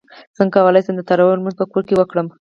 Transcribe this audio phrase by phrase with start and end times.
[0.37, 2.27] څنګه کولی شم د تراویحو لمونځ په کور کې وکړم